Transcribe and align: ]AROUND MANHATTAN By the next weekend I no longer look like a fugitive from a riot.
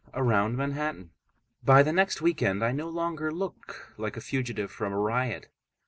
]AROUND 0.15 0.57
MANHATTAN 0.57 1.11
By 1.63 1.83
the 1.83 1.93
next 1.93 2.23
weekend 2.23 2.63
I 2.65 2.71
no 2.71 2.89
longer 2.89 3.31
look 3.31 3.93
like 3.99 4.17
a 4.17 4.21
fugitive 4.21 4.71
from 4.71 4.91
a 4.93 4.97
riot. 4.99 5.49